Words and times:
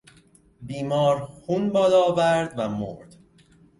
بیمار 0.61 1.19
خون 1.19 1.69
بالا 1.69 2.01
آورد 2.03 2.53
و 2.57 2.69
مرد. 2.69 3.15